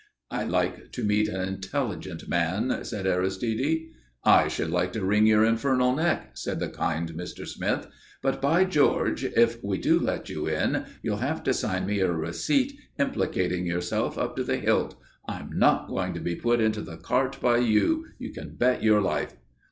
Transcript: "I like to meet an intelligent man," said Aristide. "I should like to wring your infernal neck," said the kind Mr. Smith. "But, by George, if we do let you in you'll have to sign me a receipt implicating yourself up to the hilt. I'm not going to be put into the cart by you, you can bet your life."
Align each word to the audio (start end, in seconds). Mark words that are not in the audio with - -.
"I 0.31 0.45
like 0.45 0.91
to 0.93 1.03
meet 1.03 1.27
an 1.29 1.47
intelligent 1.47 2.27
man," 2.27 2.83
said 2.85 3.05
Aristide. 3.05 3.91
"I 4.23 4.47
should 4.47 4.71
like 4.71 4.93
to 4.93 5.05
wring 5.05 5.27
your 5.27 5.45
infernal 5.45 5.93
neck," 5.95 6.31
said 6.33 6.59
the 6.59 6.69
kind 6.69 7.11
Mr. 7.13 7.47
Smith. 7.47 7.87
"But, 8.23 8.41
by 8.41 8.65
George, 8.65 9.23
if 9.25 9.63
we 9.63 9.77
do 9.77 9.99
let 9.99 10.27
you 10.27 10.47
in 10.47 10.85
you'll 11.03 11.17
have 11.17 11.43
to 11.43 11.53
sign 11.53 11.85
me 11.85 11.99
a 11.99 12.11
receipt 12.11 12.75
implicating 12.97 13.67
yourself 13.67 14.17
up 14.17 14.35
to 14.37 14.43
the 14.43 14.57
hilt. 14.57 14.99
I'm 15.27 15.51
not 15.53 15.87
going 15.87 16.15
to 16.15 16.19
be 16.19 16.33
put 16.35 16.59
into 16.59 16.81
the 16.81 16.97
cart 16.97 17.39
by 17.39 17.57
you, 17.59 18.07
you 18.17 18.31
can 18.33 18.55
bet 18.55 18.81
your 18.81 19.01
life." 19.01 19.35